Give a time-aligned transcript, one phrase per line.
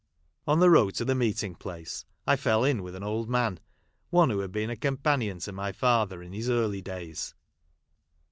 [0.47, 3.59] On the road to the meeting place I fell in with an old man,—
[4.09, 7.35] one who had been a com panion to my father in his early days.